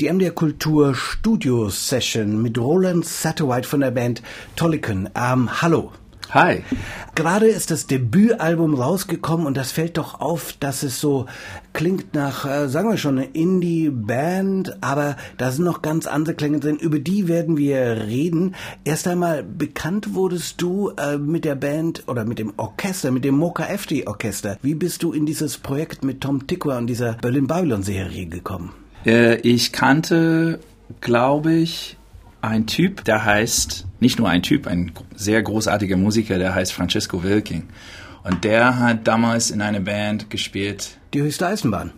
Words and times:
Die 0.00 0.08
MDR 0.08 0.30
Kultur 0.30 0.94
Studio 0.94 1.70
Session 1.70 2.40
mit 2.40 2.56
Roland 2.56 3.04
Satterwhite 3.04 3.66
von 3.66 3.80
der 3.80 3.90
Band 3.90 4.22
Tolliken. 4.54 5.10
Ähm, 5.16 5.60
hallo. 5.60 5.90
Hi. 6.30 6.62
Gerade 7.16 7.48
ist 7.48 7.72
das 7.72 7.88
Debütalbum 7.88 8.74
rausgekommen 8.74 9.44
und 9.44 9.56
das 9.56 9.72
fällt 9.72 9.98
doch 9.98 10.20
auf, 10.20 10.52
dass 10.60 10.84
es 10.84 11.00
so 11.00 11.26
klingt 11.72 12.14
nach, 12.14 12.44
äh, 12.44 12.68
sagen 12.68 12.88
wir 12.88 12.96
schon, 12.96 13.18
eine 13.18 13.26
Indie-Band, 13.26 14.84
aber 14.84 15.16
da 15.36 15.50
sind 15.50 15.64
noch 15.64 15.82
ganz 15.82 16.06
andere 16.06 16.36
Klänge 16.36 16.60
drin. 16.60 16.76
Über 16.76 17.00
die 17.00 17.26
werden 17.26 17.56
wir 17.56 18.06
reden. 18.06 18.54
Erst 18.84 19.08
einmal 19.08 19.42
bekannt 19.42 20.14
wurdest 20.14 20.62
du 20.62 20.90
äh, 20.90 21.18
mit 21.18 21.44
der 21.44 21.56
Band 21.56 22.04
oder 22.06 22.24
mit 22.24 22.38
dem 22.38 22.52
Orchester, 22.56 23.10
mit 23.10 23.24
dem 23.24 23.36
Mocha 23.36 23.64
FD 23.64 24.06
Orchester. 24.06 24.58
Wie 24.62 24.76
bist 24.76 25.02
du 25.02 25.12
in 25.12 25.26
dieses 25.26 25.58
Projekt 25.58 26.04
mit 26.04 26.20
Tom 26.20 26.46
Tikwa 26.46 26.78
und 26.78 26.86
dieser 26.86 27.14
Berlin 27.14 27.48
Babylon 27.48 27.82
Serie 27.82 28.26
gekommen? 28.26 28.74
Äh, 29.08 29.36
ich 29.36 29.72
kannte, 29.72 30.60
glaube 31.00 31.54
ich, 31.54 31.96
ein 32.42 32.66
Typ, 32.66 33.04
der 33.04 33.24
heißt, 33.24 33.86
nicht 34.00 34.18
nur 34.18 34.28
ein 34.28 34.42
Typ, 34.42 34.66
ein 34.66 34.92
sehr 35.14 35.42
großartiger 35.42 35.96
Musiker, 35.96 36.38
der 36.38 36.54
heißt 36.54 36.72
Francesco 36.72 37.22
Wilking. 37.22 37.64
Und 38.22 38.44
der 38.44 38.78
hat 38.78 39.08
damals 39.08 39.50
in 39.50 39.62
einer 39.62 39.80
Band 39.80 40.28
gespielt. 40.28 40.98
Die 41.14 41.22
höchste 41.22 41.46
Eisenbahn. 41.46 41.92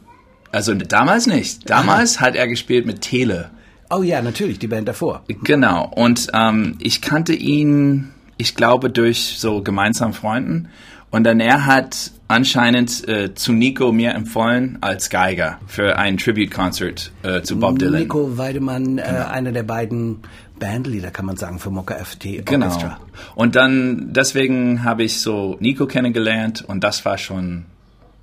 Also 0.53 0.75
damals 0.75 1.27
nicht. 1.27 1.69
Damals 1.69 2.21
hat 2.21 2.37
er 2.37 2.47
gespielt 2.47 2.87
mit 2.87 3.01
Tele. 3.01 3.51
Oh 3.91 4.05
ja, 4.05 4.23
natürlich, 4.23 4.61
die 4.61 4.69
Band 4.69 4.87
davor. 4.87 5.25
Genau. 5.43 5.91
Und 5.93 6.29
ähm, 6.33 6.77
ich 6.81 7.03
kannte 7.03 7.33
ihn, 7.33 8.11
ich 8.41 8.55
glaube, 8.55 8.91
durch 8.91 9.37
so 9.39 9.63
gemeinsamen 9.63 10.15
Freunden. 10.15 10.71
Und 11.11 11.25
dann 11.25 11.41
er 11.41 11.67
hat 11.67 12.13
anscheinend 12.29 13.07
äh, 13.09 13.35
zu 13.35 13.53
Nico 13.53 13.93
mir 13.93 14.15
empfohlen 14.15 14.79
als 14.81 15.11
Geiger 15.11 15.59
für 15.67 15.99
ein 15.99 16.17
Tribute-Concert 16.17 17.13
äh, 17.23 17.43
zu 17.43 17.59
Bob 17.59 17.79
Dylan. 17.79 18.01
Nico 18.01 18.39
Weidemann, 18.39 18.99
äh, 18.99 19.03
genau. 19.03 19.19
äh, 19.19 19.25
einer 19.25 19.53
der 19.53 19.65
beiden 19.65 20.21
Bandleader, 20.59 21.11
kann 21.11 21.27
man 21.27 21.37
sagen, 21.37 21.59
für 21.59 21.71
Mokka 21.71 21.97
FT 21.97 22.49
Orchestra. 22.49 22.89
Genau. 22.89 22.97
Und 23.35 23.57
dann, 23.57 24.13
deswegen 24.13 24.85
habe 24.85 25.03
ich 25.03 25.21
so 25.21 25.57
Nico 25.61 25.87
kennengelernt 25.87 26.65
und 26.67 26.85
das 26.85 27.05
war 27.05 27.19
schon 27.19 27.67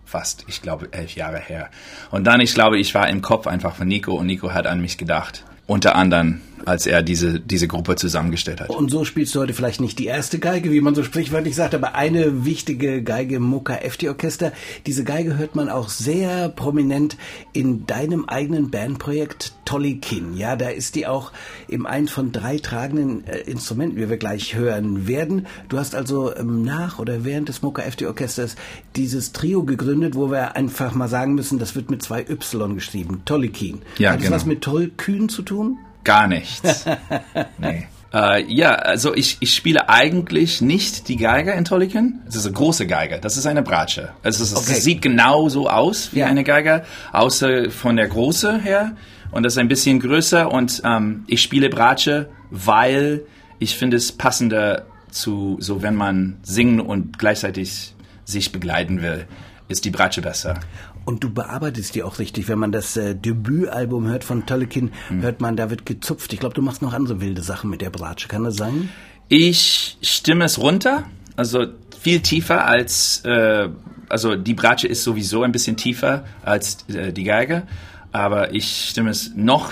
fast, 0.05 0.45
ich 0.47 0.61
glaube, 0.61 0.87
elf 0.93 1.15
Jahre 1.15 1.39
her. 1.39 1.69
Und 2.09 2.25
dann, 2.25 2.39
ich 2.39 2.53
glaube, 2.53 2.79
ich 2.79 2.95
war 2.95 3.09
im 3.09 3.21
Kopf 3.21 3.45
einfach 3.45 3.75
von 3.75 3.87
Nico 3.87 4.13
und 4.13 4.25
Nico 4.25 4.53
hat 4.53 4.65
an 4.65 4.79
mich 4.79 4.97
gedacht. 4.97 5.43
Unter 5.67 5.95
anderem 5.95 6.41
als 6.67 6.85
er 6.85 7.01
diese, 7.01 7.39
diese 7.39 7.67
Gruppe 7.67 7.95
zusammengestellt 7.95 8.59
hat. 8.59 8.69
Und 8.69 8.91
so 8.91 9.05
spielst 9.05 9.33
du 9.33 9.39
heute 9.39 9.53
vielleicht 9.53 9.79
nicht 9.79 9.99
die 9.99 10.05
erste 10.05 10.37
Geige, 10.37 10.71
wie 10.71 10.81
man 10.81 10.95
so 10.95 11.03
sprichwörtlich 11.03 11.55
sagt, 11.55 11.73
aber 11.73 11.95
eine 11.95 12.45
wichtige 12.45 13.01
Geige 13.03 13.37
im 13.37 13.43
Mucka 13.43 13.75
FT 13.75 14.09
Orchester. 14.09 14.51
Diese 14.85 15.05
Geige 15.05 15.37
hört 15.37 15.55
man 15.55 15.69
auch 15.69 15.87
sehr 15.87 16.49
prominent 16.49 17.15
in 17.53 17.85
deinem 17.85 18.25
eigenen 18.25 18.69
Bandprojekt 18.69 19.53
Tollykin. 19.67 20.37
Ja, 20.37 20.55
da 20.55 20.69
ist 20.69 20.95
die 20.95 21.07
auch 21.07 21.33
im 21.67 21.85
einen 21.85 22.07
von 22.07 22.31
drei 22.31 22.57
tragenden 22.57 23.27
äh, 23.27 23.39
Instrumenten, 23.39 23.97
wie 23.97 24.09
wir 24.09 24.15
gleich 24.17 24.55
hören 24.55 25.07
werden. 25.07 25.45
Du 25.67 25.77
hast 25.77 25.93
also 25.93 26.33
ähm, 26.35 26.63
nach 26.63 26.99
oder 26.99 27.25
während 27.25 27.49
des 27.49 27.61
Mucka 27.61 27.81
FT 27.81 28.03
Orchesters 28.03 28.55
dieses 28.95 29.33
Trio 29.33 29.63
gegründet, 29.63 30.15
wo 30.15 30.31
wir 30.31 30.55
einfach 30.55 30.95
mal 30.95 31.09
sagen 31.09 31.35
müssen, 31.35 31.59
das 31.59 31.75
wird 31.75 31.91
mit 31.91 32.01
zwei 32.01 32.21
Y 32.21 32.75
geschrieben. 32.75 33.23
Tollykin. 33.25 33.81
Ja, 33.97 34.11
Hat 34.11 34.19
genau. 34.19 34.31
das 34.31 34.41
was 34.41 34.45
mit 34.45 34.61
Tollkühn 34.61 35.27
zu 35.27 35.41
tun? 35.41 35.77
Gar 36.05 36.27
nichts. 36.27 36.85
nee. 37.57 37.87
Äh, 38.13 38.45
ja, 38.45 38.75
also 38.75 39.13
ich, 39.13 39.37
ich 39.41 39.53
spiele 39.53 39.89
eigentlich 39.89 40.61
nicht 40.61 41.09
die 41.09 41.17
Geige 41.17 41.51
in 41.51 41.65
Tolliken. 41.65 42.21
Es 42.25 42.35
ist 42.35 42.45
eine 42.45 42.53
große 42.53 42.87
Geige. 42.87 43.19
Das 43.19 43.35
ist 43.35 43.45
eine 43.45 43.63
Bratsche. 43.63 44.13
Also 44.23 44.43
es, 44.43 44.55
okay. 44.55 44.75
es 44.77 44.83
sieht 44.85 45.01
genau 45.01 45.49
so 45.49 45.69
aus 45.69 46.13
wie 46.13 46.19
ja. 46.19 46.27
eine 46.27 46.45
Geige, 46.45 46.85
außer 47.11 47.69
von 47.69 47.97
der 47.97 48.07
Größe 48.07 48.59
her. 48.59 48.95
Und 49.31 49.43
das 49.43 49.53
ist 49.53 49.59
ein 49.59 49.67
bisschen 49.67 49.99
größer. 49.99 50.51
Und 50.51 50.81
ähm, 50.85 51.23
ich 51.27 51.41
spiele 51.41 51.69
Bratsche, 51.69 52.29
weil 52.49 53.23
ich 53.59 53.75
finde 53.75 53.97
es 53.97 54.11
passender 54.11 54.85
zu, 55.09 55.57
so 55.59 55.81
wenn 55.81 55.95
man 55.95 56.37
singen 56.43 56.79
und 56.79 57.17
gleichzeitig 57.17 57.95
sich 58.25 58.51
begleiten 58.51 59.01
will, 59.01 59.27
ist 59.67 59.85
die 59.85 59.89
Bratsche 59.89 60.21
besser. 60.21 60.59
Und 61.05 61.23
du 61.23 61.29
bearbeitest 61.29 61.95
die 61.95 62.03
auch 62.03 62.19
richtig. 62.19 62.49
Wenn 62.49 62.59
man 62.59 62.73
das 62.73 62.97
äh, 62.97 63.15
Debütalbum 63.15 64.07
hört 64.07 64.25
von 64.25 64.45
Tolkien, 64.45 64.91
mhm. 65.09 65.21
hört 65.21 65.39
man, 65.39 65.55
da 65.55 65.69
wird 65.69 65.85
gezupft. 65.85 66.33
Ich 66.33 66.39
glaube, 66.39 66.53
du 66.53 66.61
machst 66.61 66.81
noch 66.81 66.93
andere 66.93 67.21
wilde 67.21 67.41
Sachen 67.41 67.69
mit 67.69 67.81
der 67.81 67.89
Bratsche. 67.89 68.27
Kann 68.27 68.43
das 68.43 68.57
sein? 68.57 68.89
Ich 69.29 69.97
stimme 70.01 70.45
es 70.45 70.59
runter. 70.59 71.05
Also 71.37 71.67
viel 71.99 72.19
tiefer 72.19 72.65
als, 72.65 73.21
äh, 73.23 73.69
also 74.09 74.35
die 74.35 74.53
Bratsche 74.53 74.87
ist 74.87 75.03
sowieso 75.03 75.43
ein 75.43 75.51
bisschen 75.51 75.77
tiefer 75.77 76.25
als 76.43 76.85
äh, 76.89 77.13
die 77.13 77.23
Geige. 77.23 77.63
Aber 78.11 78.53
ich 78.53 78.89
stimme 78.89 79.09
es 79.09 79.33
noch 79.35 79.71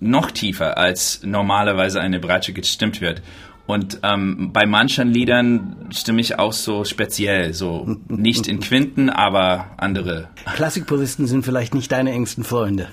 noch 0.00 0.30
tiefer, 0.30 0.76
als 0.78 1.22
normalerweise 1.24 2.00
eine 2.00 2.20
Bratsche 2.20 2.52
gestimmt 2.52 3.00
wird. 3.00 3.22
Und 3.66 3.98
ähm, 4.04 4.50
bei 4.52 4.64
manchen 4.64 5.12
Liedern 5.12 5.88
stimme 5.90 6.20
ich 6.20 6.38
auch 6.38 6.52
so 6.52 6.84
speziell, 6.84 7.52
so 7.52 7.96
nicht 8.08 8.46
in 8.46 8.60
Quinten, 8.60 9.10
aber 9.10 9.66
andere. 9.76 10.28
Klassikpuristen 10.54 11.26
sind 11.26 11.44
vielleicht 11.44 11.74
nicht 11.74 11.90
deine 11.90 12.12
engsten 12.12 12.44
Freunde. 12.44 12.88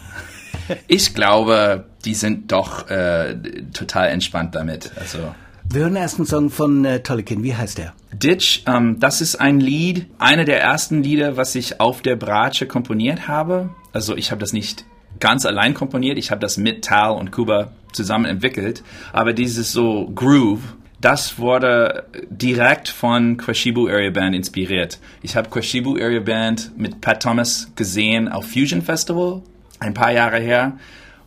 ich 0.88 1.14
glaube, 1.14 1.86
die 2.06 2.16
sind 2.16 2.52
doch 2.52 2.90
äh, 2.90 3.36
total 3.74 4.09
entspannt 4.09 4.56
damit. 4.56 4.92
Also 5.00 5.34
wir 5.69 5.81
hören 5.81 5.94
den 5.94 6.03
ersten 6.03 6.25
Song 6.25 6.50
von 6.50 6.85
äh, 6.85 7.01
Tolkien. 7.01 7.44
Wie 7.44 7.56
heißt 7.56 7.78
der? 7.78 7.94
Ditch, 8.12 8.63
ähm, 8.68 9.00
das 9.00 9.22
ist 9.22 9.35
ein 9.35 9.59
Lied, 9.59 10.07
einer 10.19 10.46
der 10.46 10.62
ersten 10.62 11.03
Lieder, 11.03 11.38
was 11.38 11.56
ich 11.56 11.79
auf 11.79 12.01
der 12.01 12.16
Bratsche 12.16 12.68
komponiert 12.68 13.28
habe. 13.28 13.69
Also 13.91 14.16
ich 14.16 14.31
habe 14.31 14.40
das 14.40 14.53
nicht 14.53 14.85
ganz 15.19 15.46
allein 15.46 15.73
komponiert. 15.73 16.18
Ich 16.18 16.31
habe 16.31 16.41
das 16.41 16.57
mit 16.57 16.85
Tal 16.85 17.12
und 17.12 17.31
Kuba 17.31 17.72
zusammen 17.91 18.25
entwickelt. 18.25 18.84
Aber 19.12 19.34
dieses 19.34 19.72
so 19.72 20.12
Groove, 20.13 20.62
das 21.02 21.40
wurde 21.40 22.06
direkt 22.29 22.90
von 22.90 23.38
Kwashibu 23.38 23.88
Area 23.88 24.09
Band 24.09 24.35
inspiriert. 24.35 25.00
Ich 25.22 25.35
habe 25.35 25.50
Kwashibu 25.50 25.96
Area 25.96 26.19
Band 26.19 26.78
mit 26.78 27.02
Pat 27.02 27.23
Thomas 27.23 27.72
gesehen 27.75 28.28
auf 28.28 28.52
Fusion 28.52 28.81
Festival 28.81 29.41
ein 29.79 29.94
paar 29.94 30.12
Jahre 30.12 30.40
her. 30.40 30.73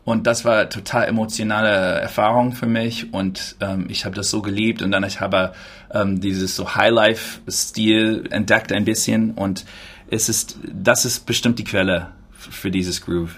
Und 0.07 0.29
das 0.29 0.45
war 0.45 0.71
total 0.71 1.09
emotionale 1.09 2.01
Erfahrung 2.01 2.53
für 2.53 2.67
mich. 2.67 3.13
Und 3.13 3.57
ähm, 3.61 3.87
ich 3.91 4.05
habe 4.05 4.15
das 4.15 4.31
so 4.31 4.41
geliebt. 4.41 4.81
Und 4.81 4.93
dann 4.93 5.03
ich 5.03 5.21
habe 5.21 5.53
ähm, 5.93 6.21
dieses 6.21 6.55
so 6.55 6.77
Highlife-Stil 6.77 8.29
entdeckt 8.31 8.71
ein 8.73 8.85
bisschen. 8.85 9.33
Und 9.33 9.67
es 10.09 10.29
ist, 10.29 10.59
das 10.63 11.05
ist 11.05 11.27
bestimmt 11.27 11.59
die 11.59 11.65
Quelle 11.65 12.13
für 12.31 12.71
dieses 12.71 13.05
Groove. 13.05 13.35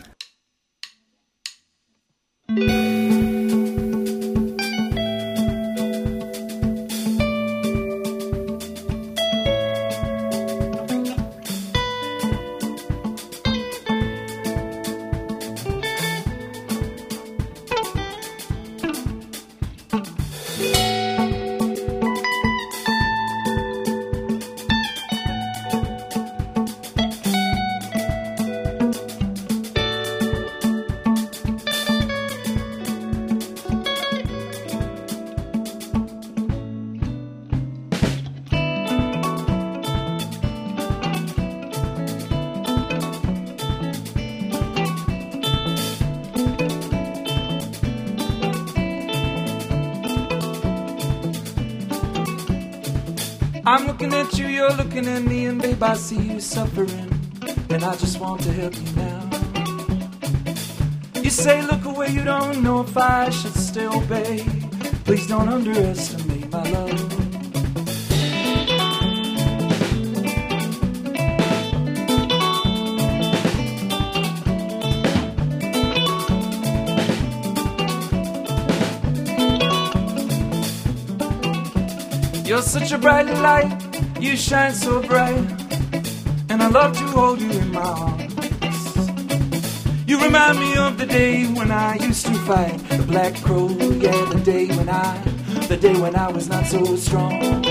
Looking 53.89 54.13
at 54.13 54.39
you, 54.39 54.47
you're 54.47 54.73
looking 54.73 55.07
at 55.09 55.23
me, 55.23 55.47
and 55.47 55.63
babe, 55.63 55.83
I 55.83 55.95
see 55.95 56.21
you 56.21 56.41
suffering, 56.41 57.11
and 57.71 57.83
I 57.83 57.97
just 57.97 58.21
want 58.21 58.43
to 58.43 58.53
help 58.53 58.75
you 58.77 58.93
now. 58.97 59.31
You 61.23 61.31
say, 61.31 61.63
look 61.63 61.87
away, 61.87 62.09
you 62.11 62.23
don't 62.23 62.63
know 62.63 62.83
if 62.83 62.95
I 62.97 63.31
should 63.31 63.55
still 63.55 63.97
obey. 63.97 64.45
Please 65.07 65.27
don't 65.27 65.49
underestimate 65.49 66.51
my 66.51 66.71
love. 66.71 67.18
You're 82.59 82.65
such 82.65 82.91
a 82.91 82.99
bright 82.99 83.27
light, 83.27 83.71
you 84.19 84.37
shine 84.37 84.75
so 84.75 85.01
bright, 85.01 85.47
and 86.51 86.61
I 86.61 86.67
love 86.67 86.99
to 86.99 87.05
hold 87.05 87.41
you 87.41 87.53
in 87.53 87.71
my 87.71 87.83
arms. 87.83 88.35
You 90.09 90.21
remind 90.21 90.59
me 90.59 90.77
of 90.77 90.99
the 90.99 91.07
day 91.07 91.47
when 91.47 91.71
I 91.71 91.95
used 91.99 92.27
to 92.27 92.35
fight 92.35 92.77
the 92.89 93.05
black 93.05 93.37
crow. 93.43 93.69
Yeah, 93.69 94.25
the 94.35 94.41
day 94.45 94.67
when 94.67 94.89
I, 94.89 95.23
the 95.69 95.77
day 95.77 96.01
when 96.01 96.17
I 96.17 96.33
was 96.33 96.49
not 96.49 96.67
so 96.67 96.97
strong. 96.97 97.68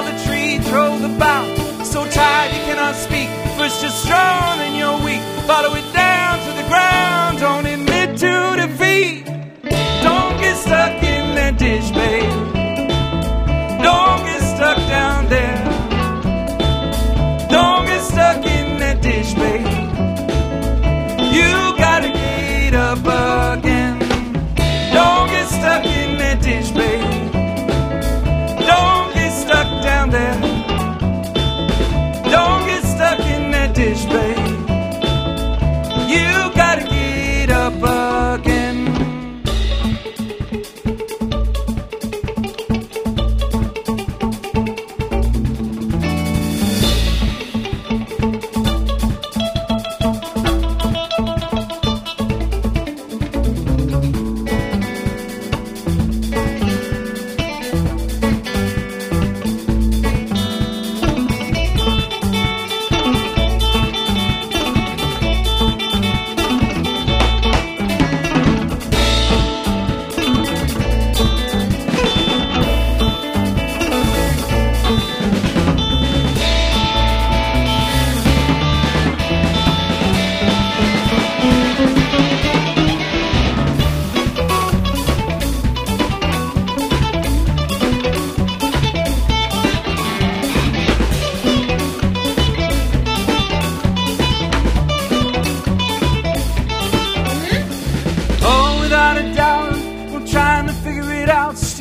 Rope, 0.00 0.12
the 0.12 0.24
tree, 0.24 0.58
throw 0.58 0.98
the 0.98 1.08
bough. 1.18 1.82
So 1.84 2.08
tired 2.08 2.54
you 2.54 2.62
cannot 2.62 2.94
speak. 2.94 3.28
First 3.58 3.82
you're 3.82 3.90
strong, 3.90 4.58
then 4.58 4.74
you're 4.74 4.98
weak. 5.04 5.22
Follow 5.46 5.74
it 5.74 5.89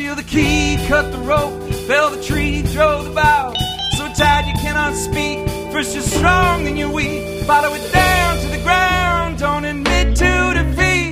Steal 0.09 0.15
the 0.15 0.23
key, 0.23 0.87
cut 0.87 1.11
the 1.11 1.19
rope, 1.19 1.71
fell 1.85 2.09
the 2.09 2.19
tree, 2.23 2.63
throw 2.63 3.03
the 3.03 3.11
bough. 3.11 3.53
So 3.95 4.11
tired 4.11 4.47
you 4.47 4.53
cannot 4.53 4.95
speak. 4.95 5.47
First 5.71 5.93
you're 5.93 6.01
strong, 6.01 6.63
then 6.63 6.77
you're 6.77 6.89
weak. 6.89 7.43
Follow 7.43 7.75
it 7.75 7.93
down 7.93 8.39
to 8.39 8.47
the 8.47 8.57
ground. 8.63 9.37
Don't 9.37 9.65
admit 9.65 10.15
to 10.17 10.53
defeat. 10.55 11.11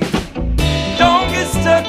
Don't 0.98 1.30
get 1.30 1.46
stuck 1.46 1.88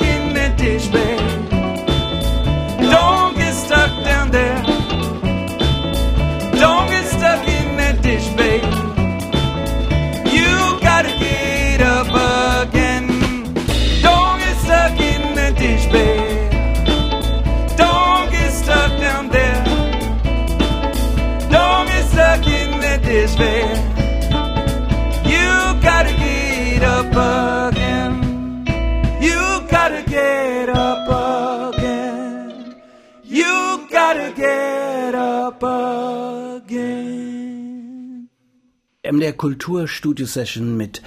get 34.35 35.15
up 35.15 35.63
again. 35.63 36.48
MDR 39.11 39.33
Kultur 39.33 39.87
Studio 39.87 40.25
Session 40.25 40.77
mit 40.77 41.01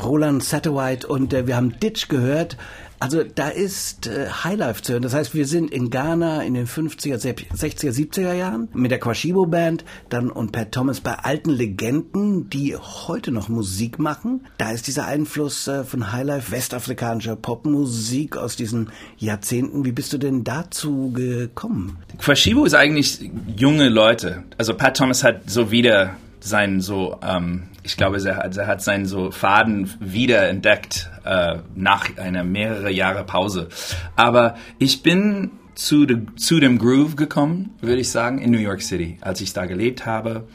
Roland 0.00 0.42
Satterwhite 0.42 1.06
und 1.06 1.32
äh, 1.32 1.46
wir 1.46 1.56
haben 1.56 1.78
Ditch 1.80 2.08
gehört. 2.08 2.56
Also 3.02 3.24
da 3.24 3.48
ist 3.48 4.06
äh, 4.06 4.28
Highlife 4.28 4.80
zu 4.80 4.92
hören. 4.92 5.02
Das 5.02 5.12
heißt, 5.12 5.34
wir 5.34 5.44
sind 5.44 5.72
in 5.72 5.90
Ghana 5.90 6.44
in 6.44 6.54
den 6.54 6.68
50er, 6.68 7.16
60er, 7.16 7.90
70er 7.90 8.32
Jahren 8.32 8.68
mit 8.74 8.92
der 8.92 9.00
Kwashibo 9.00 9.44
Band 9.44 9.84
dann 10.08 10.30
und 10.30 10.52
Pat 10.52 10.70
Thomas 10.70 11.00
bei 11.00 11.14
alten 11.14 11.50
Legenden, 11.50 12.48
die 12.48 12.76
heute 12.76 13.32
noch 13.32 13.48
Musik 13.48 13.98
machen. 13.98 14.46
Da 14.56 14.70
ist 14.70 14.86
dieser 14.86 15.06
Einfluss 15.06 15.66
äh, 15.66 15.82
von 15.82 16.12
Highlife, 16.12 16.52
westafrikanischer 16.52 17.34
Popmusik 17.34 18.36
aus 18.36 18.54
diesen 18.54 18.90
Jahrzehnten. 19.18 19.84
Wie 19.84 19.90
bist 19.90 20.12
du 20.12 20.18
denn 20.18 20.44
dazu 20.44 21.10
gekommen? 21.12 21.98
Kwashibo 22.18 22.64
ist 22.64 22.74
eigentlich 22.74 23.32
junge 23.56 23.88
Leute. 23.88 24.44
Also 24.58 24.74
Pat 24.74 24.96
Thomas 24.96 25.24
hat 25.24 25.50
so 25.50 25.72
wieder 25.72 26.14
sein 26.44 26.80
so, 26.80 27.18
ähm, 27.22 27.64
ich 27.82 27.96
glaube, 27.96 28.18
er 28.24 28.36
hat, 28.36 28.56
er 28.56 28.66
hat 28.66 28.82
seinen 28.82 29.06
so 29.06 29.30
Faden 29.30 29.90
wieder 30.00 30.48
entdeckt 30.48 31.10
äh, 31.24 31.58
nach 31.74 32.16
einer 32.16 32.44
mehrere 32.44 32.90
Jahre 32.90 33.24
Pause. 33.24 33.68
Aber 34.16 34.56
ich 34.78 35.02
bin 35.02 35.50
zu, 35.74 36.06
de, 36.06 36.18
zu 36.36 36.60
dem 36.60 36.78
Groove 36.78 37.16
gekommen, 37.16 37.70
würde 37.80 38.00
ich 38.00 38.10
sagen, 38.10 38.38
in 38.38 38.50
New 38.50 38.58
York 38.58 38.82
City, 38.82 39.18
als 39.20 39.40
ich 39.40 39.52
da 39.52 39.66
gelebt 39.66 40.06
habe. 40.06 40.48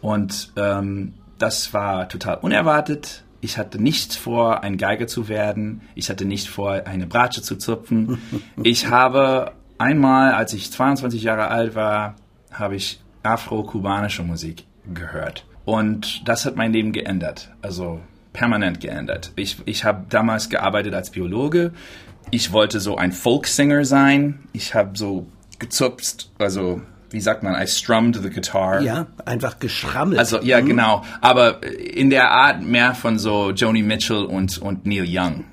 Und 0.00 0.52
ähm, 0.56 1.14
das 1.38 1.72
war 1.72 2.08
total 2.08 2.38
unerwartet. 2.38 3.24
Ich 3.40 3.58
hatte 3.58 3.80
nicht 3.80 4.14
vor, 4.14 4.62
ein 4.62 4.78
Geiger 4.78 5.06
zu 5.06 5.28
werden. 5.28 5.82
Ich 5.94 6.08
hatte 6.08 6.24
nicht 6.24 6.48
vor, 6.48 6.86
eine 6.86 7.06
Bratsche 7.06 7.42
zu 7.42 7.56
zupfen. 7.56 8.18
Ich 8.62 8.88
habe 8.88 9.52
einmal, 9.76 10.32
als 10.32 10.54
ich 10.54 10.72
22 10.72 11.22
Jahre 11.22 11.48
alt 11.48 11.74
war, 11.74 12.16
habe 12.50 12.76
ich 12.76 13.00
afro-kubanische 13.22 14.22
Musik 14.22 14.64
gehört. 14.92 15.44
Und 15.64 16.28
das 16.28 16.44
hat 16.44 16.56
mein 16.56 16.72
Leben 16.72 16.92
geändert. 16.92 17.50
Also 17.62 18.00
permanent 18.32 18.80
geändert. 18.80 19.32
Ich, 19.36 19.58
ich 19.64 19.84
habe 19.84 20.04
damals 20.10 20.50
gearbeitet 20.50 20.94
als 20.94 21.10
Biologe. 21.10 21.72
Ich 22.30 22.52
wollte 22.52 22.80
so 22.80 22.96
ein 22.96 23.12
Folksinger 23.12 23.84
sein. 23.84 24.40
Ich 24.52 24.74
habe 24.74 24.96
so 24.98 25.26
gezupft, 25.58 26.30
also 26.38 26.82
wie 27.10 27.20
sagt 27.20 27.44
man, 27.44 27.54
I 27.54 27.66
strummed 27.66 28.16
the 28.16 28.28
guitar. 28.28 28.80
Ja, 28.80 29.06
einfach 29.24 29.60
geschrammelt. 29.60 30.18
Also 30.18 30.40
ja, 30.42 30.60
genau. 30.60 31.04
Aber 31.20 31.62
in 31.62 32.10
der 32.10 32.32
Art 32.32 32.60
mehr 32.60 32.94
von 32.94 33.20
so 33.20 33.52
Joni 33.52 33.82
Mitchell 33.82 34.24
und, 34.24 34.58
und 34.58 34.84
Neil 34.84 35.06
Young. 35.06 35.44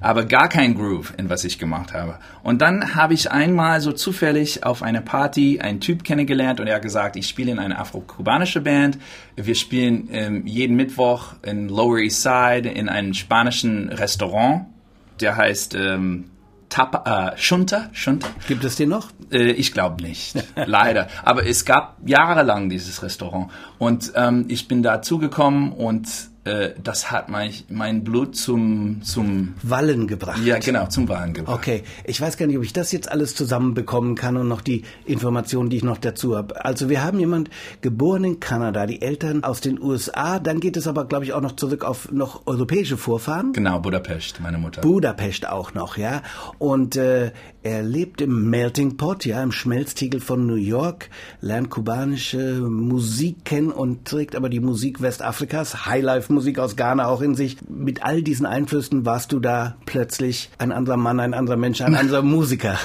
Aber 0.00 0.24
gar 0.24 0.48
kein 0.48 0.74
Groove 0.74 1.14
in 1.18 1.28
was 1.28 1.44
ich 1.44 1.58
gemacht 1.58 1.92
habe. 1.92 2.18
Und 2.42 2.62
dann 2.62 2.94
habe 2.94 3.14
ich 3.14 3.30
einmal 3.30 3.80
so 3.80 3.92
zufällig 3.92 4.64
auf 4.64 4.82
einer 4.82 5.00
Party 5.00 5.60
einen 5.60 5.80
Typ 5.80 6.04
kennengelernt 6.04 6.60
und 6.60 6.66
er 6.66 6.76
hat 6.76 6.82
gesagt, 6.82 7.16
ich 7.16 7.28
spiele 7.28 7.52
in 7.52 7.58
einer 7.58 7.78
afro-kubanische 7.78 8.60
Band. 8.60 8.98
Wir 9.36 9.54
spielen 9.54 10.08
ähm, 10.10 10.46
jeden 10.46 10.76
Mittwoch 10.76 11.34
in 11.42 11.68
Lower 11.68 11.98
East 11.98 12.22
Side 12.22 12.68
in 12.68 12.88
einem 12.88 13.14
spanischen 13.14 13.90
Restaurant. 13.90 14.66
Der 15.20 15.36
heißt 15.36 15.74
ähm, 15.74 16.30
Tapa, 16.70 17.32
äh, 17.32 17.36
Shunta, 17.36 17.90
Shunta. 17.92 18.28
Gibt 18.46 18.64
es 18.64 18.76
den 18.76 18.88
noch? 18.88 19.10
Äh, 19.30 19.50
ich 19.50 19.72
glaube 19.72 20.02
nicht, 20.02 20.36
leider. 20.66 21.08
Aber 21.24 21.44
es 21.44 21.64
gab 21.64 21.98
jahrelang 22.06 22.70
dieses 22.70 23.02
Restaurant 23.02 23.50
und 23.78 24.12
ähm, 24.14 24.46
ich 24.48 24.68
bin 24.68 24.82
da 24.82 25.02
zugekommen 25.02 25.72
und 25.72 26.29
äh, 26.44 26.70
das 26.82 27.10
hat 27.10 27.28
mein, 27.28 27.52
mein 27.68 28.02
Blut 28.02 28.34
zum, 28.34 29.02
zum 29.02 29.54
Wallen 29.62 30.06
gebracht. 30.06 30.40
Ja, 30.42 30.58
genau, 30.58 30.86
zum 30.86 31.08
Wallen 31.08 31.34
gebracht. 31.34 31.54
Okay, 31.54 31.82
ich 32.04 32.20
weiß 32.20 32.38
gar 32.38 32.46
nicht, 32.46 32.56
ob 32.56 32.64
ich 32.64 32.72
das 32.72 32.92
jetzt 32.92 33.10
alles 33.10 33.34
zusammenbekommen 33.34 34.14
kann 34.14 34.38
und 34.38 34.48
noch 34.48 34.62
die 34.62 34.84
Informationen, 35.04 35.68
die 35.68 35.76
ich 35.76 35.84
noch 35.84 35.98
dazu 35.98 36.36
habe. 36.36 36.64
Also 36.64 36.88
wir 36.88 37.04
haben 37.04 37.20
jemand 37.20 37.50
geboren 37.82 38.24
in 38.24 38.40
Kanada, 38.40 38.86
die 38.86 39.02
Eltern 39.02 39.44
aus 39.44 39.60
den 39.60 39.82
USA, 39.82 40.38
dann 40.38 40.60
geht 40.60 40.78
es 40.78 40.86
aber, 40.86 41.04
glaube 41.04 41.24
ich, 41.24 41.34
auch 41.34 41.42
noch 41.42 41.56
zurück 41.56 41.84
auf 41.84 42.10
noch 42.10 42.46
europäische 42.46 42.96
Vorfahren. 42.96 43.52
Genau, 43.52 43.78
Budapest, 43.78 44.40
meine 44.40 44.56
Mutter. 44.56 44.80
Budapest 44.80 45.46
auch 45.46 45.74
noch, 45.74 45.98
ja. 45.98 46.22
Und 46.58 46.96
äh, 46.96 47.32
er 47.62 47.82
lebt 47.82 48.22
im 48.22 48.48
Melting 48.48 48.96
Pot, 48.96 49.26
ja, 49.26 49.42
im 49.42 49.52
Schmelztiegel 49.52 50.20
von 50.20 50.46
New 50.46 50.54
York, 50.54 51.10
lernt 51.42 51.68
kubanische 51.68 52.60
Musik 52.62 53.44
kennen 53.44 53.70
und 53.70 54.06
trägt 54.06 54.34
aber 54.34 54.48
die 54.48 54.60
Musik 54.60 55.02
Westafrikas, 55.02 55.84
Highlife-Musik 56.30 56.58
aus 56.60 56.76
Ghana 56.76 57.06
auch 57.06 57.20
in 57.20 57.34
sich. 57.34 57.56
Mit 57.68 58.04
all 58.04 58.22
diesen 58.22 58.46
Einflüssen 58.46 59.04
warst 59.04 59.32
du 59.32 59.40
da 59.40 59.76
plötzlich 59.84 60.50
ein 60.58 60.72
anderer 60.72 60.96
Mann, 60.96 61.18
ein 61.20 61.34
anderer 61.34 61.56
Mensch, 61.56 61.80
ein 61.80 61.94
anderer 61.94 62.22
Musiker. 62.36 62.78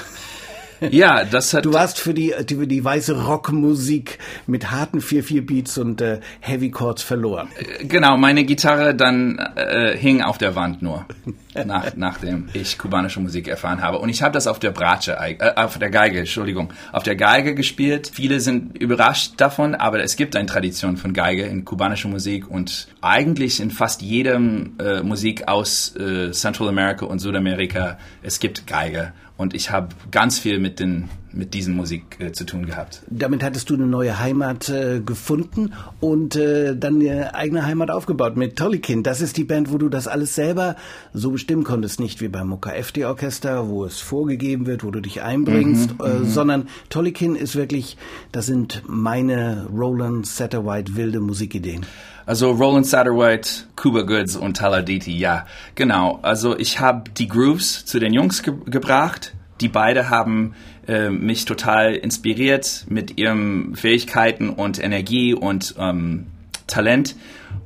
Ja, 0.92 1.24
das 1.24 1.54
hat. 1.54 1.66
Du 1.66 1.74
warst 1.74 2.00
für 2.00 2.14
die, 2.14 2.34
die, 2.48 2.68
die 2.68 2.84
weiße 2.84 3.26
Rockmusik 3.26 4.20
mit 4.48 4.72
harten 4.72 5.00
4-4 5.00 5.42
Beats 5.46 5.78
und 5.78 6.02
äh, 6.02 6.20
Heavy 6.40 6.72
Chords 6.72 7.04
verloren. 7.04 7.48
Genau, 7.82 8.18
meine 8.18 8.44
Gitarre 8.44 8.96
dann 8.96 9.38
äh, 9.56 9.98
hing 9.98 10.22
auf 10.22 10.38
der 10.38 10.56
Wand 10.56 10.82
nur, 10.82 11.06
nach, 11.54 11.96
nachdem 11.96 12.50
ich 12.54 12.78
kubanische 12.78 13.20
Musik 13.20 13.48
erfahren 13.48 13.82
habe. 13.82 14.00
Und 14.00 14.10
ich 14.10 14.22
habe 14.22 14.34
das 14.34 14.48
auf 14.48 14.60
der 14.60 14.72
Bratsche, 14.72 15.18
äh, 15.20 15.38
auf 15.56 15.78
der 15.78 15.90
Geige, 15.90 16.20
Entschuldigung, 16.20 16.74
auf 16.92 17.04
der 17.04 17.16
Geige 17.16 17.56
gespielt. 17.56 18.12
Viele 18.14 18.40
sind 18.40 18.78
überrascht 18.78 19.34
davon, 19.38 19.76
aber 19.76 20.02
es 20.04 20.16
gibt 20.16 20.36
eine 20.36 20.46
Tradition 20.46 20.98
von 20.98 21.14
Geige 21.14 21.44
in 21.44 21.66
kubanischer 21.66 22.10
Musik 22.10 22.50
und 22.50 22.88
eigentlich 23.02 23.60
in 23.60 23.72
fast 23.72 24.02
jedem 24.02 24.74
äh, 24.80 25.02
Musik 25.02 25.48
aus 25.48 25.96
äh, 25.96 26.32
Central 26.32 26.70
America 26.70 27.06
und 27.06 27.20
Südamerika, 27.20 27.98
es 28.22 28.40
gibt 28.40 28.68
Geige. 28.68 29.14
Und 29.38 29.54
ich 29.54 29.72
habe 29.72 29.90
ganz 30.12 30.40
viel 30.40 30.60
mit, 30.60 30.80
den, 30.80 31.10
mit 31.36 31.54
diesen 31.54 31.76
Musik 31.76 32.18
äh, 32.20 32.32
zu 32.32 32.46
tun 32.46 32.66
gehabt. 32.66 33.02
Damit 33.10 33.44
hattest 33.44 33.70
du 33.70 33.76
eine 33.76 33.86
neue 33.86 34.20
Heimat 34.20 34.70
äh, 34.70 35.02
gefunden 35.06 35.74
und 36.00 36.36
äh, 36.36 36.76
dann 36.76 36.96
eine 36.96 37.36
eigene 37.36 37.66
Heimat 37.66 37.92
aufgebaut 37.92 38.38
mit 38.38 38.56
Tollykin. 38.56 39.04
Das 39.04 39.22
ist 39.22 39.38
die 39.38 39.44
Band, 39.44 39.72
wo 39.72 39.78
du 39.78 39.90
das 39.90 40.08
alles 40.08 40.36
selber 40.36 40.76
so 41.14 41.32
bestimmen 41.32 41.64
konntest. 41.64 42.00
Nicht 42.00 42.22
wie 42.22 42.28
beim 42.28 42.58
FD 42.62 43.06
Orchester, 43.06 43.68
wo 43.68 43.86
es 43.86 44.00
vorgegeben 44.00 44.66
wird, 44.66 44.84
wo 44.84 44.92
du 44.92 45.02
dich 45.02 45.22
einbringst, 45.22 46.00
mhm, 46.00 46.06
äh, 46.06 46.10
mhm. 46.20 46.30
sondern 46.30 46.70
Tollykin 46.90 47.36
ist 47.36 47.56
wirklich, 47.56 47.98
das 48.32 48.46
sind 48.46 48.84
meine 48.88 49.68
Roland 49.72 50.26
Satterwhite 50.26 50.96
wilde 50.96 51.20
Musikideen. 51.20 51.86
Also 52.26 52.52
Roland 52.52 52.88
Satterwhite, 52.88 53.66
Cuba 53.76 54.02
Goods 54.02 54.36
und 54.36 54.58
Taladiti, 54.58 55.16
ja, 55.16 55.46
genau. 55.76 56.20
Also 56.24 56.58
ich 56.58 56.80
habe 56.80 57.12
die 57.12 57.28
Grooves 57.28 57.86
zu 57.86 58.00
den 58.00 58.14
Jungs 58.14 58.42
ge 58.42 58.54
gebracht. 58.66 59.36
Die 59.62 59.70
beide 59.70 60.10
haben 60.10 60.54
äh, 60.88 61.10
mich 61.10 61.46
total 61.46 61.96
inspiriert 61.96 62.86
mit 62.90 63.18
ihren 63.18 63.76
Fähigkeiten 63.76 64.50
und 64.50 64.84
Energie 64.84 65.34
und 65.34 65.76
ähm, 65.78 66.28
Talent. 66.68 67.16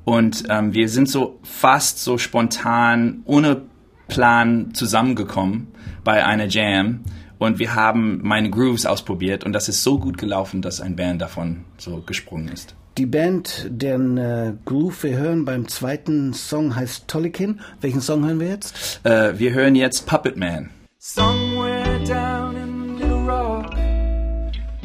Und 0.05 0.43
ähm, 0.49 0.73
wir 0.73 0.89
sind 0.89 1.09
so 1.09 1.39
fast 1.43 1.99
so 2.03 2.17
spontan, 2.17 3.21
ohne 3.25 3.61
Plan 4.07 4.73
zusammengekommen 4.73 5.67
bei 6.03 6.25
einer 6.25 6.47
Jam. 6.47 7.01
Und 7.37 7.57
wir 7.57 7.73
haben 7.73 8.19
meine 8.21 8.49
Grooves 8.49 8.85
ausprobiert 8.85 9.45
und 9.45 9.53
das 9.53 9.69
ist 9.69 9.83
so 9.83 9.97
gut 9.97 10.17
gelaufen, 10.17 10.61
dass 10.61 10.81
ein 10.81 10.97
Band 10.97 11.21
davon 11.21 11.63
so 11.77 12.01
gesprungen 12.05 12.49
ist. 12.49 12.75
Die 12.97 13.05
Band, 13.05 13.67
deren 13.69 14.17
äh, 14.17 14.53
Groove 14.65 15.03
wir 15.03 15.17
hören 15.17 15.45
beim 15.45 15.69
zweiten 15.69 16.33
Song 16.33 16.75
heißt 16.75 17.07
Tollikin. 17.07 17.61
Welchen 17.79 18.01
Song 18.01 18.25
hören 18.25 18.41
wir 18.41 18.49
jetzt? 18.49 18.99
Äh, 19.05 19.39
wir 19.39 19.53
hören 19.53 19.75
jetzt 19.75 20.05
Puppet 20.05 20.35
Man. 20.35 20.69
Somewhere 20.97 21.78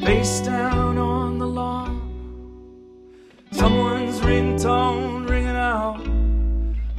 face 0.05 0.41
down 0.41 0.99
on 0.99 1.39
the 1.39 1.47
lawn, 1.47 1.99
someone's 3.53 4.21
ringtone 4.21 5.27
ringing 5.27 5.57
out, 5.57 5.99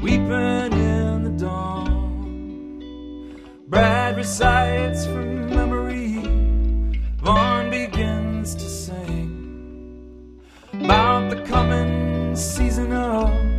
weeping 0.01 0.73
in 0.73 1.23
the 1.23 1.29
dawn. 1.37 2.81
Brad 3.67 4.17
recites 4.17 5.05
from 5.05 5.47
memory, 5.51 6.17
Vaughn 7.17 7.69
begins 7.69 8.55
to 8.55 8.67
sing 8.67 10.41
about 10.73 11.29
the 11.29 11.43
coming 11.43 12.35
season 12.35 12.91
of 12.91 13.54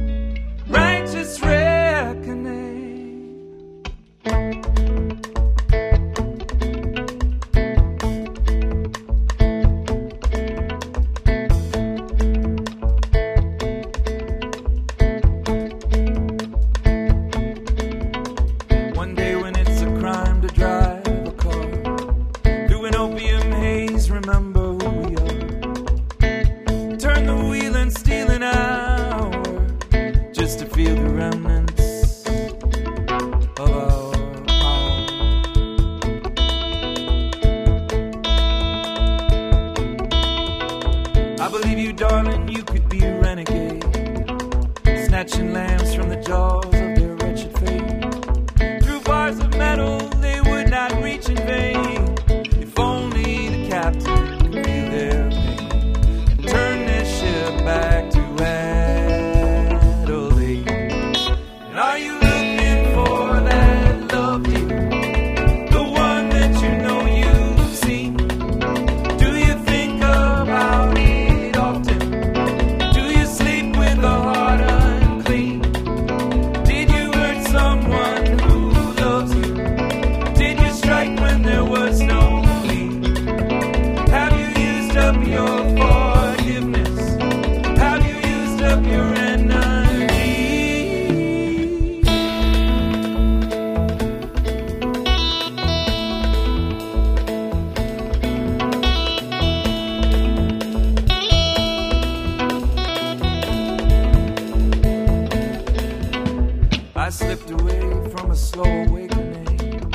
I 107.06 107.10
slipped 107.10 107.48
away 107.52 108.10
from 108.16 108.32
a 108.32 108.34
slow 108.34 108.64
awakening 108.64 109.92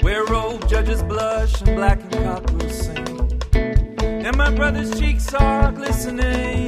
where 0.00 0.34
old 0.34 0.68
judges 0.68 1.00
blush 1.04 1.62
and 1.62 1.76
black 1.76 2.00
and 2.12 2.50
will 2.50 2.70
sing. 2.70 3.40
And 3.54 4.36
my 4.36 4.50
brother's 4.50 4.98
cheeks 4.98 5.32
are 5.32 5.70
glistening 5.70 6.66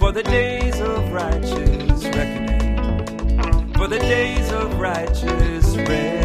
for 0.00 0.10
the 0.10 0.24
days 0.24 0.80
of 0.80 1.12
righteous 1.12 2.04
reckoning. 2.06 3.72
For 3.74 3.86
the 3.86 4.00
days 4.00 4.50
of 4.50 4.76
righteous 4.80 5.76
reckoning. 5.76 6.21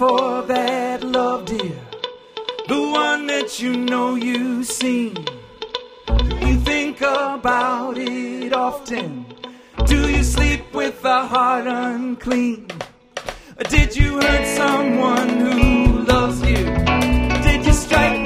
For 0.00 0.40
that 0.40 1.04
love, 1.04 1.44
dear? 1.44 1.78
The 2.68 2.80
one 2.90 3.26
that 3.26 3.60
you 3.60 3.76
know 3.76 4.14
you've 4.14 4.64
seen. 4.64 5.14
You 6.40 6.54
think 6.70 7.02
about 7.02 7.98
it 7.98 8.54
often. 8.54 9.26
Do 9.84 10.08
you 10.08 10.22
sleep 10.22 10.72
with 10.72 11.04
a 11.04 11.26
heart 11.26 11.66
unclean? 11.66 12.68
Or 13.58 13.64
did 13.64 13.94
you 13.94 14.14
hurt 14.22 14.46
someone 14.62 15.28
who 15.44 15.98
loves 16.12 16.40
you? 16.48 16.64
Did 17.46 17.66
you 17.66 17.74
strike 17.74 18.19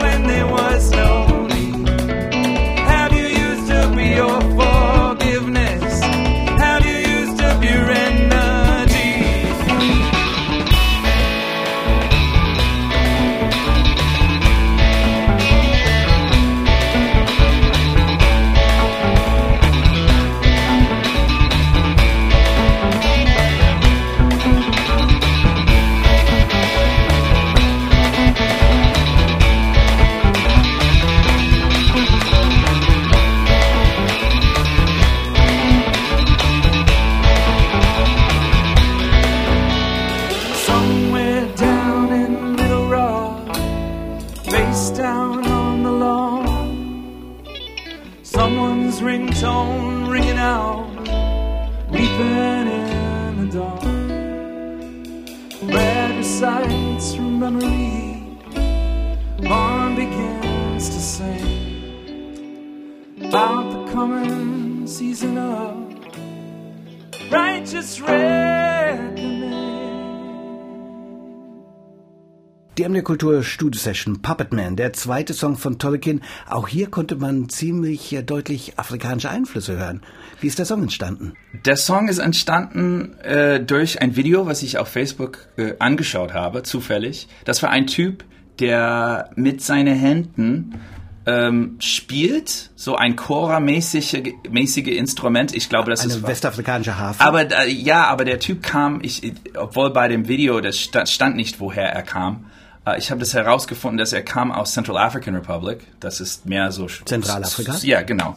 Kultur 73.02 73.43
Studio 73.43 73.78
Session 73.80 74.23
Puppet 74.23 74.52
Man, 74.52 74.76
der 74.76 74.93
zweite 74.93 75.35
Song 75.35 75.57
von 75.57 75.78
Tolkien. 75.78 76.23
Auch 76.49 76.69
hier 76.69 76.89
konnte 76.91 77.17
man 77.17 77.49
ziemlich 77.49 78.13
äh, 78.13 78.23
deutlich 78.23 78.78
afrikanische 78.78 79.30
Einflüsse 79.30 79.76
hören. 79.76 80.02
Wie 80.41 80.47
ist 80.47 80.59
der 80.59 80.67
Song 80.67 80.83
entstanden? 80.83 81.35
Der 81.65 81.76
Song 81.76 82.09
ist 82.09 82.19
entstanden 82.19 83.19
äh, 83.21 83.61
durch 83.61 84.00
ein 84.02 84.17
Video, 84.17 84.47
was 84.47 84.63
ich 84.63 84.78
auf 84.78 84.89
Facebook 84.89 85.39
äh, 85.57 85.75
angeschaut 85.78 86.35
habe, 86.35 86.63
zufällig. 86.63 87.28
Das 87.45 87.63
war 87.63 87.71
ein 87.71 87.87
Typ, 87.87 88.25
der 88.61 89.30
mit 89.35 89.61
seinen 89.63 89.97
Händen 89.97 90.80
ähm, 91.26 91.76
spielt, 91.80 92.71
so 92.76 92.97
ein 92.97 93.17
Chora-mäßige 93.17 94.35
mäßige 94.50 94.89
Instrument. 94.89 95.54
Ich 95.54 95.71
glaube, 95.71 95.91
das 95.91 96.00
Eine 96.02 96.13
ist 96.13 96.26
westafrikanische 96.26 96.99
Harfe. 96.99 97.25
aber 97.25 97.50
äh, 97.65 97.71
ja, 97.71 98.04
aber 98.09 98.26
der 98.26 98.39
Typ 98.41 98.63
kam, 98.63 98.99
ich, 99.02 99.33
obwohl 99.57 99.91
bei 99.91 100.09
dem 100.09 100.28
Video 100.28 100.61
das 100.61 100.78
sta- 100.78 101.07
stand 101.07 101.37
nicht, 101.37 101.61
woher 101.61 101.91
er 101.91 102.02
kam. 102.02 102.45
Äh, 102.86 102.99
ich 102.99 103.10
habe 103.10 103.20
das 103.20 103.34
herausgefunden, 103.34 103.99
dass 103.99 104.12
er 104.12 104.23
kam 104.23 104.52
aus 104.52 104.73
Central 104.73 104.99
African 104.99 105.34
Republic. 105.34 105.80
Das 106.00 106.20
ist 106.20 106.47
mehr 106.47 106.73
so 106.73 106.86
Zentralafrika? 106.86 107.76
Ja, 107.82 108.02
genau. 108.02 108.36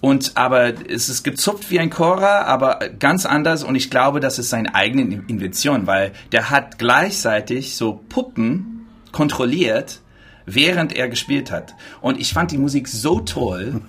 Und 0.00 0.32
aber 0.34 0.74
es 0.90 1.08
ist 1.08 1.22
gezupft 1.22 1.70
wie 1.70 1.80
ein 1.80 1.88
Chora, 1.88 2.42
aber 2.42 2.78
ganz 2.98 3.24
anders. 3.24 3.64
Und 3.64 3.74
ich 3.74 3.90
glaube, 3.90 4.20
das 4.20 4.38
ist 4.38 4.50
seine 4.50 4.74
eigene 4.74 5.24
Invention, 5.28 5.86
weil 5.86 6.12
der 6.30 6.50
hat 6.50 6.78
gleichzeitig 6.78 7.76
so 7.76 8.04
Puppen 8.10 8.86
kontrolliert, 9.12 10.00
während 10.46 10.94
er 10.94 11.08
gespielt 11.08 11.50
hat. 11.50 11.74
Und 12.00 12.20
ich 12.20 12.32
fand 12.32 12.50
die 12.50 12.58
Musik 12.58 12.88
so 12.88 13.20
toll 13.20 13.80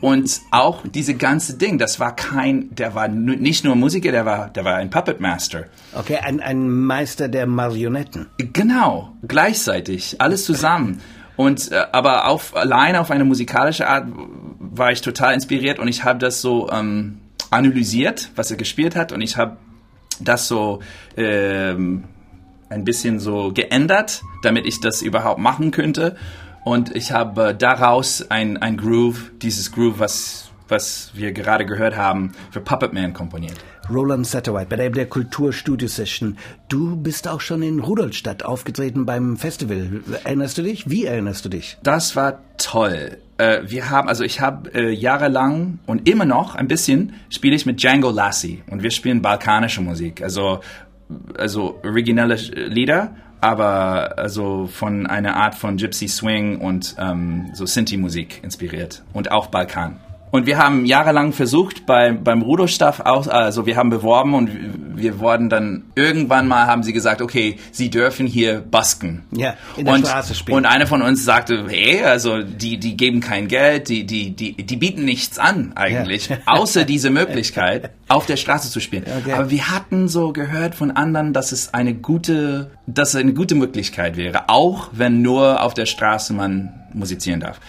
und 0.00 0.40
auch 0.50 0.82
diese 0.86 1.14
ganze 1.14 1.56
Ding, 1.56 1.78
das 1.78 2.00
war 2.00 2.14
kein, 2.14 2.74
der 2.74 2.94
war 2.94 3.08
nicht 3.08 3.64
nur 3.64 3.76
Musiker, 3.76 4.12
der 4.12 4.26
war, 4.26 4.48
der 4.50 4.64
war 4.64 4.76
ein 4.76 4.90
Puppet 4.90 5.20
Master. 5.20 5.64
Okay, 5.94 6.16
ein, 6.16 6.40
ein 6.40 6.68
Meister 6.68 7.28
der 7.28 7.46
Marionetten. 7.46 8.26
Genau, 8.38 9.16
gleichzeitig, 9.26 10.20
alles 10.20 10.44
zusammen. 10.44 11.00
Und 11.36 11.72
äh, 11.72 11.84
aber 11.92 12.28
auf 12.28 12.54
allein 12.54 12.96
auf 12.96 13.10
eine 13.10 13.24
musikalische 13.24 13.88
Art 13.88 14.06
war 14.58 14.92
ich 14.92 15.00
total 15.00 15.34
inspiriert 15.34 15.78
und 15.78 15.88
ich 15.88 16.04
habe 16.04 16.18
das 16.18 16.40
so 16.40 16.70
ähm, 16.70 17.20
analysiert, 17.50 18.30
was 18.36 18.50
er 18.50 18.56
gespielt 18.56 18.96
hat 18.96 19.12
und 19.12 19.20
ich 19.20 19.36
habe 19.36 19.56
das 20.20 20.48
so 20.48 20.80
ähm, 21.16 22.04
ein 22.72 22.84
bisschen 22.84 23.20
so 23.20 23.52
geändert, 23.52 24.22
damit 24.42 24.66
ich 24.66 24.80
das 24.80 25.02
überhaupt 25.02 25.38
machen 25.38 25.70
könnte. 25.70 26.16
Und 26.64 26.94
ich 26.94 27.12
habe 27.12 27.54
daraus 27.54 28.30
ein, 28.30 28.56
ein 28.56 28.76
Groove, 28.76 29.32
dieses 29.42 29.72
Groove, 29.72 29.98
was, 29.98 30.50
was 30.68 31.10
wir 31.14 31.32
gerade 31.32 31.66
gehört 31.66 31.96
haben, 31.96 32.32
für 32.50 32.60
Puppet 32.60 32.92
Man 32.92 33.12
komponiert. 33.12 33.56
Roland 33.90 34.26
Satterwhite 34.26 34.66
bei 34.66 34.76
der, 34.76 34.90
der 34.90 35.06
Kulturstudio 35.06 35.88
Session. 35.88 36.38
Du 36.68 36.96
bist 36.96 37.26
auch 37.26 37.40
schon 37.40 37.62
in 37.62 37.80
Rudolstadt 37.80 38.44
aufgetreten 38.44 39.06
beim 39.06 39.36
Festival. 39.36 40.02
Erinnerst 40.24 40.56
du 40.58 40.62
dich? 40.62 40.88
Wie 40.88 41.04
erinnerst 41.04 41.44
du 41.44 41.48
dich? 41.48 41.78
Das 41.82 42.14
war 42.14 42.38
toll. 42.58 43.18
Äh, 43.38 43.62
wir 43.66 43.90
haben, 43.90 44.08
also 44.08 44.22
ich 44.22 44.40
habe 44.40 44.72
äh, 44.72 44.90
jahrelang 44.92 45.80
und 45.86 46.08
immer 46.08 46.24
noch 46.24 46.54
ein 46.54 46.68
bisschen 46.68 47.14
spiele 47.28 47.56
ich 47.56 47.66
mit 47.66 47.82
Django 47.82 48.10
Lassie 48.10 48.62
und 48.70 48.84
wir 48.84 48.92
spielen 48.92 49.20
balkanische 49.20 49.80
Musik, 49.80 50.22
also 50.22 50.60
also 51.38 51.80
originelle 51.82 52.34
Lieder, 52.34 53.14
aber 53.40 54.18
also 54.18 54.66
von 54.66 55.06
einer 55.06 55.36
Art 55.36 55.54
von 55.54 55.76
Gypsy 55.76 56.08
Swing 56.08 56.60
und 56.60 56.94
ähm, 56.98 57.50
so 57.54 57.66
Sinti-Musik 57.66 58.40
inspiriert 58.42 59.02
und 59.12 59.30
auch 59.30 59.48
Balkan. 59.48 59.98
Und 60.30 60.46
wir 60.46 60.56
haben 60.56 60.86
jahrelang 60.86 61.32
versucht 61.32 61.84
bei, 61.84 62.12
beim 62.12 62.40
Rudolstaff 62.40 63.00
auch, 63.00 63.26
also 63.26 63.66
wir 63.66 63.76
haben 63.76 63.90
beworben 63.90 64.34
und 64.34 64.48
wir 64.96 65.18
wurden 65.18 65.48
dann 65.48 65.84
irgendwann 65.94 66.48
mal 66.48 66.66
haben 66.66 66.82
sie 66.82 66.92
gesagt, 66.92 67.22
okay, 67.22 67.56
sie 67.70 67.90
dürfen 67.90 68.26
hier 68.26 68.60
busken. 68.60 69.24
Ja, 69.32 69.54
in 69.76 69.84
der 69.84 69.94
und, 69.94 70.06
Straße 70.06 70.34
spielen. 70.34 70.58
Und 70.58 70.66
einer 70.66 70.86
von 70.86 71.02
uns 71.02 71.24
sagte, 71.24 71.66
hey, 71.68 72.02
also 72.02 72.42
die, 72.42 72.78
die 72.78 72.96
geben 72.96 73.20
kein 73.20 73.48
Geld, 73.48 73.88
die, 73.88 74.04
die, 74.04 74.30
die, 74.34 74.54
die 74.54 74.76
bieten 74.76 75.04
nichts 75.04 75.38
an 75.38 75.72
eigentlich, 75.74 76.28
Ja. 76.28 76.38
außer 76.46 76.84
diese 76.84 77.10
Möglichkeit, 77.10 77.90
auf 78.08 78.26
der 78.26 78.36
Straße 78.36 78.70
zu 78.70 78.80
spielen. 78.80 79.04
Okay. 79.20 79.32
Aber 79.32 79.50
wir 79.50 79.70
hatten 79.70 80.08
so 80.08 80.32
gehört 80.32 80.74
von 80.74 80.90
anderen, 80.90 81.32
dass 81.32 81.52
es 81.52 81.72
eine 81.74 81.94
gute, 81.94 82.70
dass 82.86 83.10
es 83.10 83.16
eine 83.16 83.32
gute 83.32 83.54
Möglichkeit 83.54 84.16
wäre, 84.16 84.48
auch 84.48 84.90
wenn 84.92 85.22
nur 85.22 85.62
auf 85.62 85.74
der 85.74 85.86
Straße 85.86 86.32
man 86.32 86.72
musizieren 86.92 87.40
darf. 87.40 87.60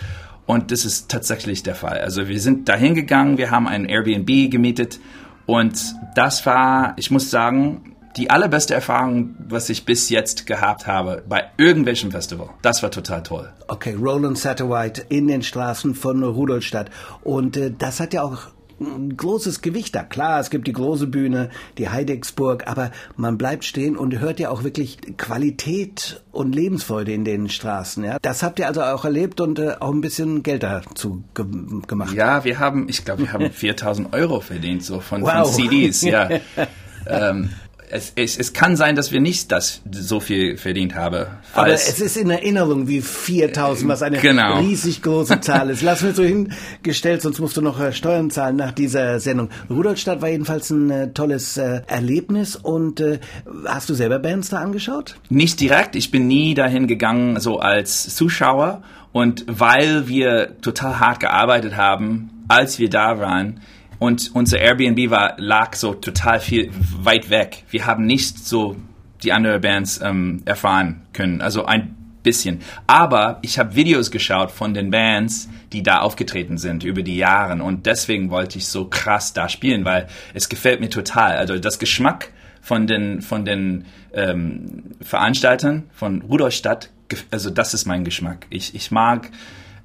Und 0.45 0.71
das 0.71 0.83
ist 0.83 1.09
tatsächlich 1.09 1.63
der 1.63 1.75
Fall. 1.75 1.99
Also 1.99 2.27
wir 2.27 2.39
sind 2.39 2.67
dahin 2.67 2.95
gegangen, 2.95 3.37
wir 3.37 3.49
haben 3.51 3.67
ein 3.67 3.85
Airbnb 3.85 4.51
gemietet 4.51 4.99
und 5.45 5.95
das 6.15 6.45
war, 6.45 6.93
ich 6.97 7.11
muss 7.11 7.29
sagen, 7.29 7.93
die 8.17 8.29
allerbeste 8.29 8.73
Erfahrung, 8.73 9.35
was 9.39 9.69
ich 9.69 9.85
bis 9.85 10.09
jetzt 10.09 10.45
gehabt 10.45 10.85
habe 10.85 11.23
bei 11.27 11.45
irgendwelchem 11.57 12.11
Festival. 12.11 12.49
Das 12.61 12.83
war 12.83 12.91
total 12.91 13.23
toll. 13.23 13.51
Okay, 13.67 13.95
Roland 13.95 14.37
Satterwhite 14.37 15.01
in 15.09 15.27
den 15.27 15.41
Straßen 15.41 15.95
von 15.95 16.23
Rudolstadt. 16.23 16.91
Und 17.23 17.57
äh, 17.57 17.71
das 17.75 17.99
hat 17.99 18.13
ja 18.13 18.21
auch 18.21 18.49
ein 18.85 19.17
großes 19.17 19.61
Gewicht 19.61 19.95
da. 19.95 20.03
Klar, 20.03 20.39
es 20.39 20.49
gibt 20.49 20.67
die 20.67 20.73
große 20.73 21.07
Bühne, 21.07 21.49
die 21.77 21.89
Heidecksburg, 21.89 22.67
aber 22.67 22.91
man 23.15 23.37
bleibt 23.37 23.65
stehen 23.65 23.97
und 23.97 24.19
hört 24.19 24.39
ja 24.39 24.49
auch 24.49 24.63
wirklich 24.63 24.97
Qualität 25.17 26.21
und 26.31 26.53
Lebensfreude 26.55 27.13
in 27.13 27.25
den 27.25 27.49
Straßen. 27.49 28.03
Ja, 28.03 28.17
das 28.21 28.43
habt 28.43 28.59
ihr 28.59 28.67
also 28.67 28.81
auch 28.81 29.05
erlebt 29.05 29.41
und 29.41 29.59
äh, 29.59 29.75
auch 29.79 29.91
ein 29.91 30.01
bisschen 30.01 30.43
Geld 30.43 30.63
dazu 30.63 31.23
ge 31.33 31.45
gemacht. 31.87 32.13
Ja, 32.13 32.43
wir 32.43 32.59
haben, 32.59 32.89
ich 32.89 33.05
glaube, 33.05 33.23
wir 33.23 33.33
haben 33.33 33.51
4000 33.51 34.13
Euro 34.13 34.39
verdient 34.39 34.83
so 34.83 34.99
von, 34.99 35.21
wow. 35.21 35.43
von 35.43 35.53
CDs. 35.53 36.01
Ja. 36.01 36.29
ähm, 37.07 37.49
es, 37.93 38.11
es, 38.15 38.37
es 38.37 38.53
kann 38.53 38.75
sein, 38.75 38.95
dass 38.95 39.11
wir 39.11 39.21
nicht 39.21 39.51
das 39.51 39.81
so 39.91 40.19
viel 40.19 40.57
verdient 40.57 40.95
haben. 40.95 41.27
Aber 41.53 41.67
es 41.67 41.99
ist 41.99 42.17
in 42.17 42.31
Erinnerung 42.31 42.87
wie 42.87 43.01
4000, 43.01 43.87
was 43.87 44.01
eine 44.01 44.17
genau. 44.17 44.59
riesig 44.59 45.03
große 45.03 45.39
Zahl 45.41 45.69
ist. 45.69 45.83
Lass 45.83 46.01
mir 46.01 46.13
so 46.13 46.23
hingestellt, 46.23 47.21
sonst 47.21 47.39
musst 47.39 47.55
du 47.55 47.61
noch 47.61 47.79
äh, 47.79 47.93
Steuern 47.93 48.31
zahlen 48.31 48.55
nach 48.55 48.71
dieser 48.71 49.19
Sendung. 49.19 49.49
Rudolstadt 49.69 50.23
war 50.23 50.29
jedenfalls 50.29 50.71
ein 50.71 50.89
äh, 50.89 51.13
tolles 51.13 51.57
äh, 51.57 51.81
Erlebnis 51.85 52.55
und 52.55 52.99
äh, 52.99 53.19
hast 53.65 53.89
du 53.91 53.93
selber 53.93 54.17
Bands 54.17 54.49
da 54.49 54.57
angeschaut? 54.57 55.15
Nicht 55.29 55.59
direkt. 55.59 55.95
Ich 55.95 56.09
bin 56.09 56.27
nie 56.27 56.55
dahin 56.55 56.87
gegangen, 56.87 57.39
so 57.39 57.59
als 57.59 58.15
Zuschauer. 58.15 58.81
Und 59.11 59.45
weil 59.47 60.07
wir 60.07 60.59
total 60.61 60.99
hart 60.99 61.19
gearbeitet 61.19 61.77
haben, 61.77 62.31
als 62.47 62.79
wir 62.79 62.89
da 62.89 63.19
waren, 63.19 63.61
und 63.99 64.31
unser 64.33 64.59
Airbnb 64.59 65.09
war, 65.09 65.35
lag 65.37 65.75
so 65.75 65.93
total 65.93 66.39
viel 66.39 66.71
weit 66.97 67.29
weg. 67.29 67.63
Wir 67.69 67.85
haben 67.85 68.05
nicht 68.05 68.39
so 68.39 68.75
die 69.23 69.31
anderen 69.31 69.61
Bands 69.61 70.01
ähm, 70.03 70.41
erfahren 70.45 71.03
können, 71.13 71.41
also 71.41 71.65
ein 71.65 71.95
bisschen. 72.23 72.61
Aber 72.87 73.39
ich 73.41 73.59
habe 73.59 73.75
Videos 73.75 74.09
geschaut 74.09 74.51
von 74.51 74.73
den 74.73 74.89
Bands, 74.89 75.49
die 75.71 75.83
da 75.83 75.99
aufgetreten 75.99 76.57
sind 76.57 76.83
über 76.83 77.03
die 77.03 77.17
Jahre 77.17 77.61
und 77.61 77.85
deswegen 77.85 78.29
wollte 78.29 78.57
ich 78.57 78.67
so 78.67 78.85
krass 78.85 79.33
da 79.33 79.49
spielen, 79.49 79.85
weil 79.85 80.07
es 80.33 80.49
gefällt 80.49 80.79
mir 80.79 80.89
total. 80.89 81.37
Also 81.37 81.59
das 81.59 81.79
Geschmack 81.79 82.31
von 82.61 82.87
den 82.87 83.21
von 83.21 83.43
den 83.45 83.85
ähm, 84.13 84.95
Veranstaltern 85.01 85.83
von 85.93 86.21
Rudolstadt, 86.21 86.89
also 87.29 87.49
das 87.49 87.73
ist 87.73 87.85
mein 87.85 88.05
Geschmack. 88.05 88.47
Ich 88.49 88.73
ich 88.73 88.89
mag 88.89 89.29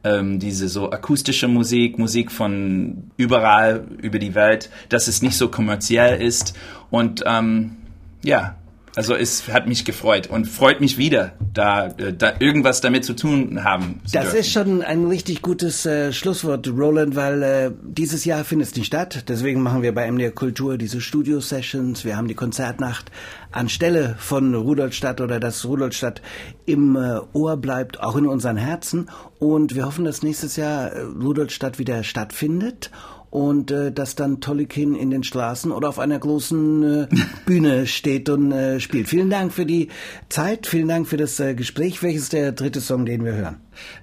ähm, 0.05 0.39
diese 0.39 0.69
so 0.69 0.91
akustische 0.91 1.49
Musik, 1.49 1.99
Musik 1.99 2.31
von 2.31 3.11
überall 3.17 3.85
über 4.01 4.19
die 4.19 4.35
Welt, 4.35 4.71
dass 4.89 5.09
es 5.09 5.23
nicht 5.23 5.37
so 5.37 5.49
kommerziell 5.49 6.21
ist. 6.21 6.55
Und 6.91 7.25
ähm, 7.27 7.77
ja, 8.23 8.57
also 8.99 9.15
es 9.15 9.47
hat 9.47 9.69
mich 9.69 9.85
gefreut 9.85 10.27
und 10.27 10.47
freut 10.47 10.81
mich 10.81 10.99
wieder, 10.99 11.35
da, 11.55 11.87
äh, 11.87 12.13
da 12.13 12.33
irgendwas 12.41 12.81
damit 12.81 13.05
zu 13.05 13.15
tun 13.15 13.63
haben. 13.63 14.01
Zu 14.05 14.15
das 14.15 14.25
dürfen. 14.25 14.39
ist 14.39 14.51
schon 14.51 14.83
ein 14.83 15.07
richtig 15.07 15.41
gutes 15.41 15.87
äh, 15.87 16.13
Schlusswort, 16.13 16.67
Roland, 16.67 17.15
weil 17.15 17.43
äh, 17.45 17.71
dieses 17.81 18.25
Jahr 18.25 18.43
findet 18.43 18.71
es 18.71 18.75
nicht 18.75 18.89
statt. 18.89 19.27
Deswegen 19.29 19.63
machen 19.63 19.83
wir 19.83 19.95
bei 19.95 20.11
MDR 20.11 20.33
Kultur 20.33 20.79
diese 20.79 21.01
Studio-Sessions. 21.01 22.05
Wir 22.05 22.17
haben 22.17 22.27
die 22.27 22.35
Konzertnacht 22.35 23.13
anstelle 23.53 24.17
von 24.19 24.53
Rudolstadt 24.53 25.21
oder 25.21 25.39
dass 25.39 25.65
Rudolstadt 25.65 26.21
im 26.67 26.97
äh, 26.97 27.21
Ohr 27.35 27.57
bleibt, 27.57 28.01
auch 28.01 28.17
in 28.17 28.27
unseren 28.27 28.57
Herzen. 28.57 29.11
Und 29.39 29.77
wir 29.77 29.87
hoffen, 29.87 30.07
dass 30.07 30.25
nächstes 30.25 30.57
Jahr 30.57 30.91
äh, 30.91 31.03
Rudolstadt 31.03 31.79
wieder 31.79 32.03
stattfindet 32.03 32.91
und 33.31 33.71
äh, 33.71 33.93
dass 33.93 34.15
dann 34.15 34.41
Tolkien 34.41 34.95
in 34.95 35.11
den 35.11 35.23
Straßen 35.23 35.71
oder 35.71 35.89
auf 35.89 35.99
einer 35.99 36.19
großen 36.19 37.03
äh, 37.03 37.07
Bühne 37.47 37.87
steht 37.87 38.29
und 38.29 38.53
äh, 38.53 38.81
spielt. 38.81 39.09
Vielen 39.09 39.31
Dank 39.31 39.53
für 39.53 39.67
die 39.67 39.89
Zeit, 40.29 40.67
vielen 40.67 40.89
Dank 40.89 41.07
für 41.07 41.17
das 41.17 41.39
äh, 41.41 41.55
Gespräch. 41.55 42.03
Welches 42.03 42.23
ist 42.25 42.33
der 42.33 42.53
dritte 42.53 42.81
Song, 42.81 43.05
den 43.05 43.25
wir 43.25 43.35
hören? 43.35 43.57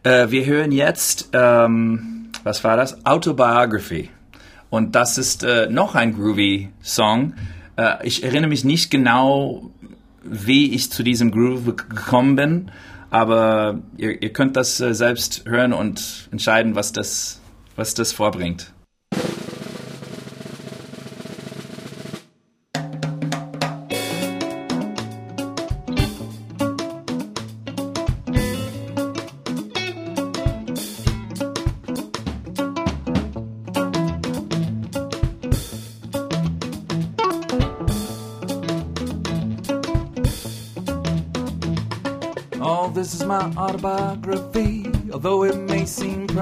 Äh, 0.03 0.29
wir 0.29 0.45
hören 0.45 0.71
jetzt, 0.71 1.29
ähm, 1.33 2.29
was 2.43 2.63
war 2.63 2.77
das? 2.77 3.05
Autobiography. 3.05 4.09
Und 4.69 4.95
das 4.95 5.17
ist 5.17 5.43
äh, 5.43 5.67
noch 5.69 5.95
ein 5.95 6.13
groovy 6.13 6.69
Song. 6.83 7.33
Äh, 7.77 8.05
ich 8.05 8.23
erinnere 8.23 8.49
mich 8.49 8.63
nicht 8.63 8.91
genau, 8.91 9.71
wie 10.23 10.73
ich 10.73 10.91
zu 10.91 11.03
diesem 11.03 11.31
Groove 11.31 11.75
gekommen 11.75 12.35
bin, 12.35 12.71
aber 13.09 13.79
ihr, 13.97 14.21
ihr 14.21 14.33
könnt 14.33 14.55
das 14.55 14.79
äh, 14.81 14.93
selbst 14.93 15.45
hören 15.45 15.73
und 15.73 16.27
entscheiden, 16.31 16.75
was 16.75 16.91
das, 16.91 17.39
was 17.75 17.93
das 17.93 18.11
vorbringt. 18.11 18.73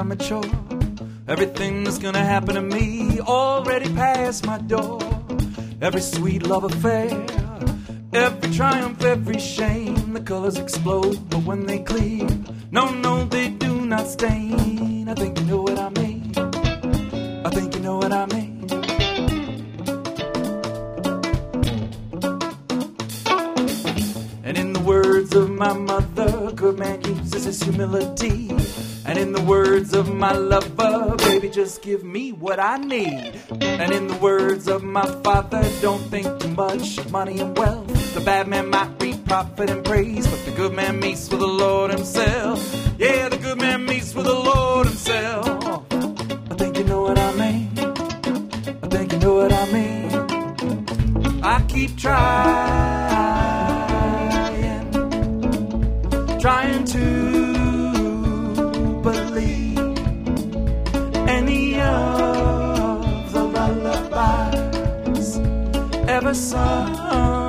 Seem 0.03 0.17
premature. 0.17 0.43
Everything 1.27 1.83
that's 1.83 1.97
gonna 1.97 2.23
happen 2.23 2.55
to 2.55 2.61
me 2.61 3.19
already 3.21 3.93
passed 3.93 4.45
my 4.45 4.57
door. 4.57 4.99
Every 5.81 6.01
sweet 6.01 6.43
love 6.43 6.63
affair, 6.63 7.09
every 8.13 8.53
triumph, 8.53 9.03
every 9.03 9.39
shame. 9.39 10.13
The 10.13 10.21
colors 10.21 10.57
explode, 10.57 11.29
but 11.29 11.43
when 11.43 11.65
they 11.65 11.79
clear, 11.79 12.27
no, 12.71 12.89
no, 12.89 13.25
they 13.25 13.49
do 13.49 13.85
not 13.85 14.07
stain. 14.07 15.07
I 15.09 15.13
think 15.13 15.39
you 15.39 15.45
know 15.45 15.61
what 15.61 15.79
I 15.79 15.89
mean. 16.01 16.33
I 17.45 17.49
think 17.49 17.75
you 17.75 17.81
know 17.81 17.97
what 17.97 18.11
I 18.11 18.25
mean. 18.25 18.51
And 24.43 24.57
in 24.57 24.73
the 24.73 24.81
words 24.81 25.33
of 25.35 25.49
my 25.49 25.73
mother, 25.73 26.51
good 26.51 26.77
man 26.77 27.01
uses 27.03 27.45
his 27.45 27.63
humility. 27.63 28.51
And 29.13 29.21
in 29.21 29.31
the 29.31 29.41
words 29.41 29.93
of 29.93 30.11
my 30.11 30.31
lover, 30.31 31.15
baby, 31.17 31.47
just 31.47 31.83
give 31.83 32.03
me 32.03 32.31
what 32.31 32.59
I 32.59 32.77
need. 32.77 33.39
And 33.61 33.93
in 33.93 34.07
the 34.07 34.15
words 34.15 34.67
of 34.67 34.81
my 34.81 35.05
father, 35.21 35.61
don't 35.81 36.01
think 36.09 36.25
too 36.39 36.47
much 36.47 36.97
of 36.97 37.11
money 37.11 37.39
and 37.39 37.55
wealth. 37.55 38.15
The 38.15 38.21
bad 38.21 38.47
man 38.47 38.71
might 38.71 38.89
reap 38.99 39.23
profit 39.25 39.69
and 39.69 39.85
praise, 39.85 40.25
but 40.25 40.43
the 40.45 40.51
good 40.53 40.73
man 40.73 40.99
meets 40.99 41.29
with 41.29 41.41
the 41.41 41.47
Lord 41.47 41.91
himself. 41.91 42.59
Yeah, 42.97 43.29
the 43.29 43.37
good 43.37 43.59
man 43.59 43.85
meets 43.85 44.15
with 44.15 44.25
the 44.25 44.33
Lord 44.33 44.87
himself. 44.87 45.85
I 46.49 46.55
think 46.55 46.79
you 46.79 46.83
know 46.85 47.03
what 47.03 47.19
I 47.19 47.33
mean. 47.33 47.69
I 48.81 48.87
think 48.87 49.13
you 49.13 49.19
know 49.19 49.35
what 49.35 49.53
I 49.53 49.71
mean. 49.71 51.43
I 51.43 51.61
keep 51.67 51.95
trying 51.97 53.03
trying 56.41 56.83
to 56.85 57.52
believe 59.03 59.77
any 61.27 61.79
of 61.81 63.33
the 63.33 63.43
lullabies 63.43 65.37
ever 66.07 66.33
sung 66.33 67.42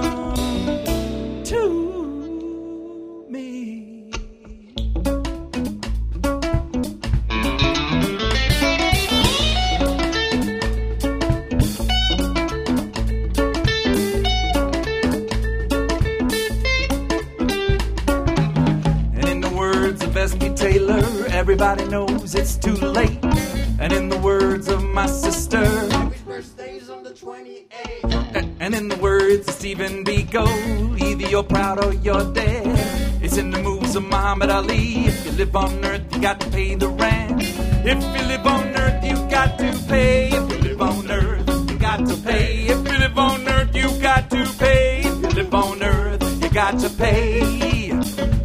to 46.79 46.89
pay. 46.91 47.93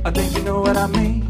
I 0.06 0.12
think 0.12 0.36
you 0.36 0.44
know 0.44 0.62
what 0.62 0.78
I 0.78 0.88
mean 0.88 1.29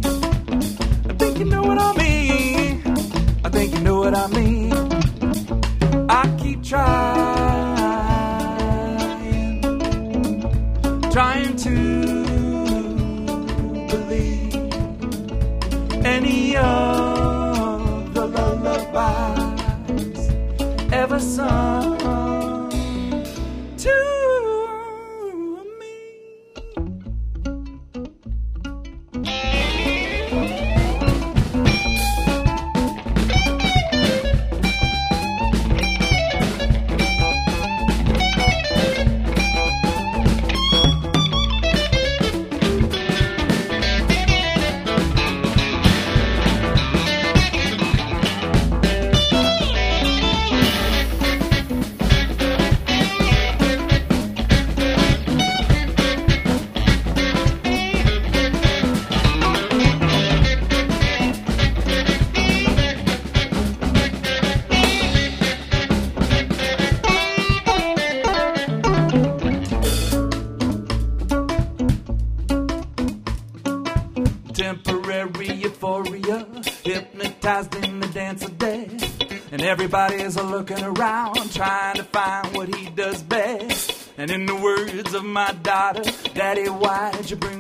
you 87.30 87.36
bring 87.36 87.59